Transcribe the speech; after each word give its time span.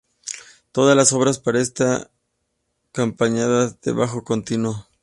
Todas 0.71 0.97
las 0.97 1.13
obras 1.13 1.37
para 1.37 1.59
solo 1.59 1.63
están 1.63 2.07
acompañadas 2.91 3.79
de 3.81 3.91
bajo 3.91 4.23
continuo. 4.23 4.87